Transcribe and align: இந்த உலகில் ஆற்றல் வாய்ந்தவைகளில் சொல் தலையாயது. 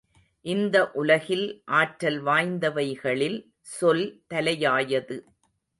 இந்த 0.45 0.77
உலகில் 0.91 1.45
ஆற்றல் 1.65 2.19
வாய்ந்தவைகளில் 2.23 3.39
சொல் 3.61 4.05
தலையாயது. 4.27 5.17